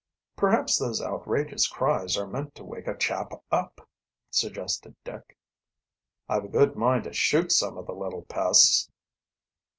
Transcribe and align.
"Perhaps 0.35 0.79
those 0.79 0.99
outrageous 0.99 1.67
cries 1.67 2.17
are 2.17 2.25
meant 2.25 2.55
to 2.55 2.63
wake 2.63 2.87
a 2.87 2.97
chap 2.97 3.33
up," 3.51 3.87
suggested 4.31 4.95
Dick. 5.03 5.37
"I've 6.27 6.45
a 6.45 6.47
good 6.47 6.75
mind 6.75 7.03
to 7.03 7.13
shoot 7.13 7.51
some 7.51 7.77
of 7.77 7.85
the 7.85 7.93
little 7.93 8.23
pests." 8.23 8.89